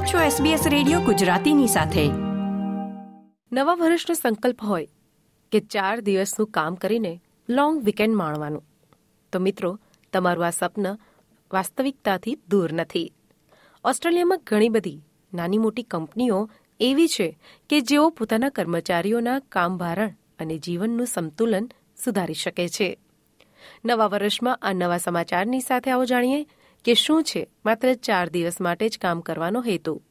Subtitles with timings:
[0.00, 2.08] આપ છો SBS radio ગુજરાતીની સાથે.
[3.52, 4.88] નવા વર્ષનો સંકલ્પ હોય
[5.52, 8.64] કે ચાર દિવસનું કામ કરીને લોંગ વીકેન્ડ માણવાનું.
[9.32, 9.78] તો મિત્રો,
[10.12, 10.86] તમારું આ સપન
[11.52, 13.12] વાસ્તવિકતાથી દૂર નથી.
[13.84, 15.00] ઓસ્ટ્રેલિયામાં ઘણી બધી
[15.34, 17.38] નાની મોટી કંપનીઓ એવી છે
[17.70, 21.70] કે જેઓ પોતાના કર્મચારીઓના કામભારણ અને જીવનનું સંતુલન
[22.04, 22.98] સુધારી શકે છે.
[23.84, 26.46] નવા વર્ષમાં આ નવા સમાચારની સાથે આવો જાણીએ
[26.84, 27.48] કે શું છે?
[27.64, 30.02] માત્ર ચાર દિવસ માટે જ કામ કરવાનો હેતુ.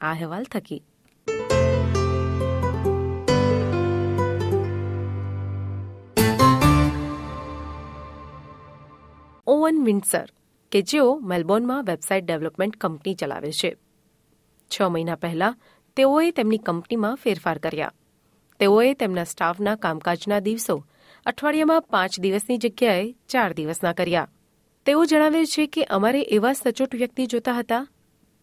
[0.00, 0.82] આ અહેવાલ થકી.
[9.46, 10.28] ઓવન વિન્સર
[10.72, 13.76] કે જેઓ મેલબોર્નમાં વેબસાઇટ ડેવલપમેન્ટ કંપની ચલાવે છે.
[14.70, 15.56] છ મહિના પહેલા,
[15.96, 17.92] તેઓએ તેમની કંપનીમાં ફેરફાર કર્યા.
[18.58, 20.86] તેઓએ તેમના સ્ટાફના કામકાજના દિવસો
[21.26, 24.28] અઠવાડિયામાં પાંચ દિવસની જગ્યાએ ચાર દિવસના કર્યા.
[24.85, 27.87] તેઓ જણાવે છે કે અમારે એવા સચોટ વ્યક્તિ જોતા હતા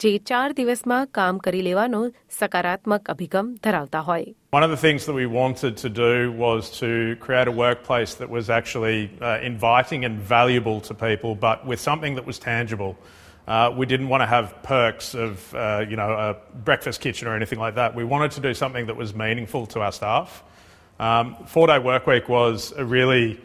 [0.00, 2.00] જે ચાર દિવસમાં કામ કરી લેવાનો
[2.38, 7.16] સકારાત્મક અભિગમ ધરાવતા હોય One of the things that we wanted to do was to
[7.20, 12.16] create a workplace that was actually uh, inviting and valuable to people, but with something
[12.16, 12.92] that was tangible.
[13.46, 17.34] Uh, we didn't want to have perks of, uh, you know, a breakfast kitchen or
[17.34, 17.94] anything like that.
[17.94, 20.44] We wanted to do something that was meaningful to our staff.
[21.00, 23.40] Um, four-day work week was a really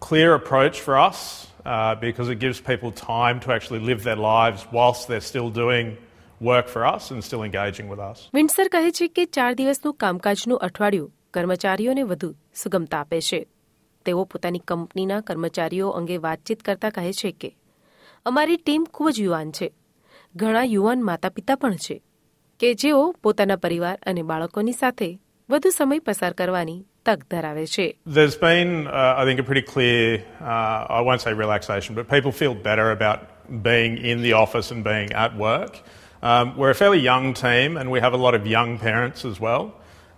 [0.00, 4.66] clear approach for us uh, because it gives people time to actually live their lives
[4.72, 5.96] whilst they're still doing
[6.40, 8.28] work for us and still engaging with us.
[8.34, 13.40] Windsor કહે છે કે ચાર દિવસનું કામકાજનું અઠવાડિયું કર્મચારીઓને વધુ સુગમતા આપે છે
[14.06, 17.50] તેઓ પોતાની કંપનીના કર્મચારીઓ અંગે વાતચીત કરતા કહે છે કે
[18.26, 19.68] અમારી ટીમ ખૂબ જ યુવાન છે
[20.34, 21.96] ઘણા યુવાન માતા પિતા પણ છે
[22.60, 25.08] કે જેઓ પોતાના પરિવાર અને બાળકોની સાથે
[25.50, 30.02] વધુ સમય પસાર કરવાની તક ધરાવે છે There's been, uh, I think, a pretty clear,
[30.40, 33.18] uh, I won't say relaxation, but people feel better about
[33.62, 35.72] being in the office and being at work.
[36.22, 39.38] Um, we're a fairly young team and we have a lot of young parents as
[39.38, 39.64] well.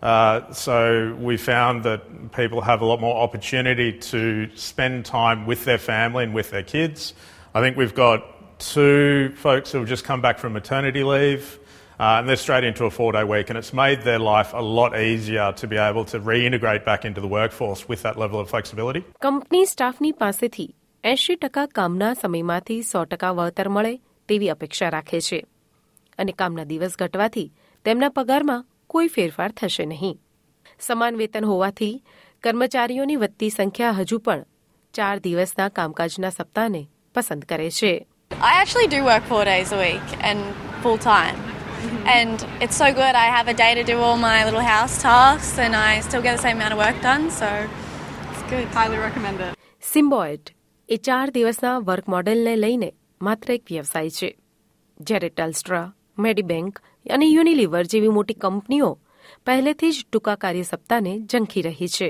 [0.02, 2.00] Uh, so we found that
[2.32, 6.62] people have a lot more opportunity to spend time with their family and with their
[6.62, 7.14] kids.
[7.54, 11.58] I think we've got two folks who have just come back from maternity leave.
[12.00, 14.64] Uh, and they're straight into a four day week, and it's made their life a
[14.78, 18.50] lot easier to be able to reintegrate back into the workforce with that level of
[18.50, 19.02] flexibility.
[19.20, 20.66] Company સ્ટાફની પાસેથી
[21.04, 23.94] એંશી ટકા કામના સમયમાંથી સો ટકા વળતર મળે
[24.28, 25.40] તેવી અપેક્ષા રાખે છે
[26.18, 27.46] અને કામના દિવસ ઘટવાથી
[27.84, 30.16] તેમના પગારમાં કોઈ ફેરફાર થશે નહીં
[30.80, 31.92] સમાન વેતન હોવાથી
[32.44, 34.46] કર્મચારીઓની વધતી સંખ્યા હજુ પણ
[34.94, 36.82] ચાર દિવસના કામકાજના સપ્તાહને
[37.14, 37.94] પસંદ કરે છે
[38.50, 40.40] I actually do work four days a week and
[40.82, 41.49] full time.
[42.07, 43.15] And it's so good.
[43.15, 46.37] I have a day to do all my little house tasks and I still get
[46.37, 47.29] the same amount of work done.
[47.31, 47.47] So
[48.31, 48.67] it's good.
[48.71, 49.53] Highly recommend it.
[49.85, 50.51] સિમ્બોઇડ
[50.89, 52.89] એ ચાર દિવસના work મોડેલને લઈને
[53.21, 54.29] માત્ર એક વ્યવસાય છે
[54.99, 55.85] જ્યારે Telstra
[56.17, 58.89] Medibank અને યુનિલિવર જેવી મોટી કંપનીઓ
[59.45, 62.09] પહેલેથી જ ટૂંકા કાર્ય સપ્તાહને ઝંખી રહી છે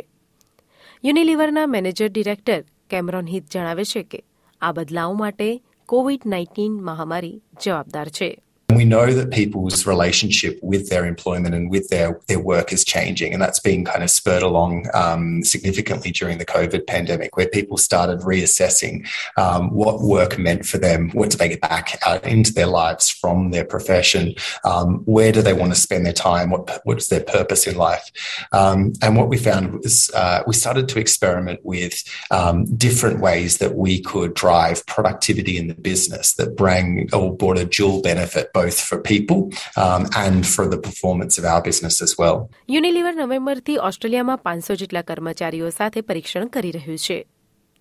[1.04, 2.62] યુનિલિવરના મેનેજર ડિરેક્ટર
[2.92, 4.20] કેમરોન હિત જણાવે છે કે
[4.62, 5.50] આ બદલાવ માટે
[5.90, 8.30] કોવિડ નાઇન્ટીન મહામારી જવાબદાર છે
[8.72, 12.86] And we know that people's relationship with their employment and with their, their work is
[12.86, 17.50] changing, and that's been kind of spurred along um, significantly during the COVID pandemic, where
[17.50, 19.06] people started reassessing
[19.36, 23.10] um, what work meant for them, what do they get back out into their lives
[23.10, 27.10] from their profession, um, where do they want to spend their time, what what is
[27.10, 28.10] their purpose in life,
[28.54, 32.02] um, and what we found was uh, we started to experiment with
[32.32, 37.58] um, different ways that we could drive productivity in the business that bring or brought
[37.58, 42.10] a dual benefit both for people um, and for the performance of our business as
[42.20, 42.38] well.
[42.70, 47.28] Unilever નવેમ્બરથી ઓસ્ટ્રેલિયામાં પાંચસો જેટલા કર્મચારીઓ સાથે પરીક્ષણ કરી રહ્યું છે.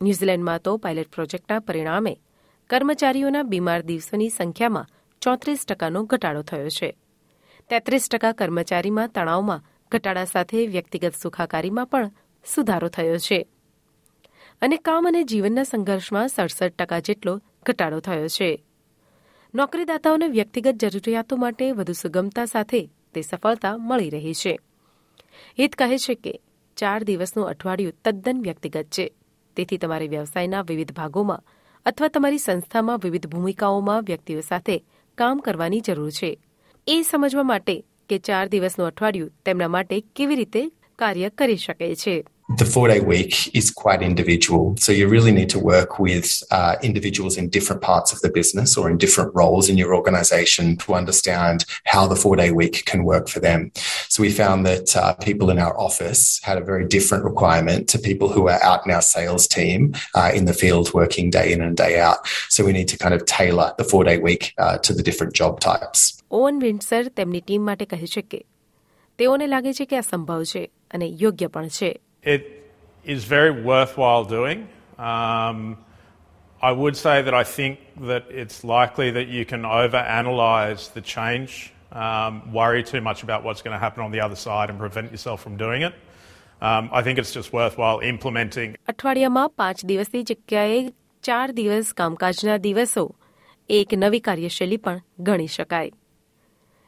[0.02, 2.20] ન્યૂઝીલેન્ડમાં તો પાયલટ પ્રોજેક્ટના પરિણામે
[2.70, 4.86] કર્મચારીઓના બીમાર દિવસોની સંખ્યામાં
[5.20, 6.96] ચોત્રીસ ટકાનો ઘટાડો થયો છે.
[7.69, 12.10] તેત્રીસ ટકા કર્મચારીમાં તણાવમાં ઘટાડા સાથે વ્યક્તિગત સુખાકારીમાં પણ
[12.54, 13.46] સુધારો થયો છે.
[14.62, 18.64] અને કામ અને જીવનના સંઘર્ષમાં સડસઠ ટકા જેટલો ઘટાડો થયો છે.
[19.55, 24.58] નોકરીદાતાઓને વ્યક્તિગત જરૂરિયાતો માટે વધુ સુગમતા સાથે તે સફળતા મળી રહી છે.
[25.58, 26.41] હિત કહે છે કે
[26.76, 29.14] ચાર દિવસનું અઠવાડિયું તદ્દન વ્યક્તિગત છે.
[29.56, 31.43] તેથી તમારે વ્યવસાયના વિવિધ ભાગોમાં
[31.87, 34.85] અથવા તમારી સંસ્થામાં વિવિધ ભૂમિકાઓમાં વ્યક્તિઓ સાથે
[35.19, 36.38] કામ કરવાની જરૂર છે.
[36.87, 40.62] એ સમજવા માટે કે ચાર દિવસનું અઠવાડિયું તેમના માટે કેવી રીતે
[40.99, 42.26] કાર્ય કરી શકે છે.
[42.57, 44.75] the four day week is quite individual.
[44.77, 48.77] So you really need to work with uh, individuals in different parts of the business
[48.77, 53.03] or in different roles in your organization to understand how the four day week can
[53.03, 53.71] work for them.
[54.09, 57.97] So we found that uh, people in our office had a very different requirement to
[57.97, 61.62] people who are out in our sales team uh, in the field working day in
[61.62, 62.27] and day out.
[62.50, 64.53] So we need to kind of tailor the four day week
[64.83, 66.21] to the different job types.
[66.31, 68.39] Owen Windsor તેમની team માટે કહે છે કે
[69.19, 71.89] તેઓને લાગે છે કે આ સંભવ છે અને યોગ્ય પણ છે
[72.24, 72.44] It
[73.06, 74.68] is very worthwhile doing.
[74.97, 75.77] Um,
[76.62, 81.74] I would say that I think that it's likely that you can overanalyze the change,
[81.92, 85.12] um, worry too much about what's going to happen on the other side, and prevent
[85.12, 85.94] yourself from doing it.
[86.62, 90.80] Um, I think it's just worthwhile implementing અઠવાડિયામાં પાંચ દિવસની જગ્યાએ
[91.24, 93.03] ચાર દિવસ કામકાજના દિવસો
[93.69, 95.92] એક નવી કાર્યશૈલી પણ ગણી શકાય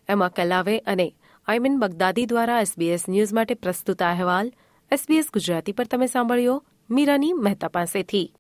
[0.10, 1.08] એમાં કલાવે અને
[1.48, 4.50] આઈમિન બગદાદી દ્વારા એસબીએસ ન્યૂઝ માટે પ્રસ્તુત આ અહેવાલ
[4.93, 6.65] એસબીએસ ગુજરાતી પર તમે સાંભળ્યો.
[6.91, 8.35] મીરાની મહેતા પાસેથી.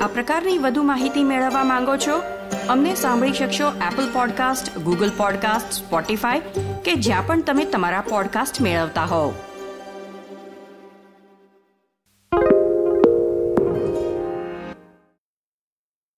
[0.00, 2.22] આ પ્રકારની વધુ માહિતી મેળવવા માંગો છો?
[2.68, 6.40] અમને સાંભળી શકશો Apple podcast Google podcast Spotify
[6.84, 9.34] કે જ્યાં પણ તમે તમારા પોડકાસ્ટ મેળવતા હોવ.